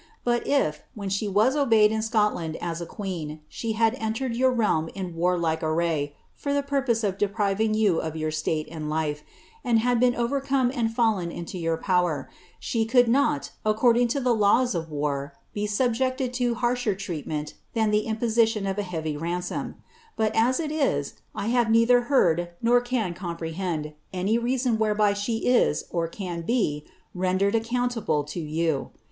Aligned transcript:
But 0.23 0.47
if, 0.47 0.81
when 0.95 1.09
she 1.09 1.27
was 1.27 1.55
obeyed 1.55 1.91
in 1.91 1.99
leoiland 1.99 2.55
as 2.59 2.81
a 2.81 2.87
queen, 2.87 3.41
she 3.47 3.73
had 3.73 3.93
entered 3.99 4.35
your 4.35 4.49
realm 4.51 4.89
in 4.95 5.13
warlike 5.13 5.61
array, 5.61 6.15
for 6.33 6.53
the 6.53 6.63
pur 6.63 6.81
Mte 6.81 7.03
of 7.03 7.19
depriving 7.19 7.75
you 7.75 7.99
of 8.01 8.15
your 8.15 8.31
state 8.31 8.67
and 8.71 8.89
life, 8.89 9.21
and 9.63 9.77
had 9.77 9.99
been 9.99 10.15
overcome 10.15 10.71
and 10.73 10.91
fallen 10.91 11.29
BIO 11.29 11.45
your 11.59 11.77
power, 11.77 12.27
she 12.59 12.83
could 12.83 13.07
not, 13.07 13.51
according 13.63 14.07
to 14.07 14.19
the 14.19 14.33
laws 14.33 14.73
of 14.73 14.89
war, 14.89 15.35
be 15.53 15.67
subjected 15.67 16.33
to 16.33 16.55
liither 16.55 16.97
treatment 16.97 17.53
than 17.75 17.91
the 17.91 18.07
imposition 18.07 18.65
of 18.65 18.79
a 18.79 18.81
heavy 18.81 19.15
ransom; 19.15 19.75
but 20.17 20.35
as 20.35 20.59
it 20.59 20.71
is, 20.71 21.13
I 21.35 21.49
have 21.49 21.69
wither 21.69 22.05
heard, 22.05 22.49
nor 22.59 22.81
can 22.81 23.13
comprehend, 23.13 23.93
any 24.11 24.39
reason 24.39 24.79
whereby 24.79 25.13
she 25.13 25.45
is, 25.47 25.83
or 25.91 26.07
can 26.07 26.41
be, 26.41 26.85
ren 27.13 27.37
lered 27.37 27.53
accountable 27.53 28.23
to 28.23 28.39
yon. 28.39 28.89